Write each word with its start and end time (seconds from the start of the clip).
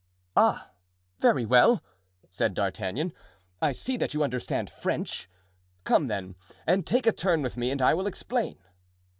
"Ah, 0.35 0.71
very 1.19 1.45
well!" 1.45 1.83
said 2.31 2.55
D'Artagnan; 2.55 3.13
"I 3.61 3.71
see 3.71 3.97
that 3.97 4.15
you 4.15 4.23
understand 4.23 4.67
French. 4.67 5.29
Come 5.83 6.07
then, 6.07 6.33
and 6.65 6.87
take 6.87 7.05
a 7.05 7.11
turn 7.11 7.43
with 7.43 7.55
me 7.55 7.69
and 7.69 7.83
I 7.83 7.93
will 7.93 8.07
explain." 8.07 8.57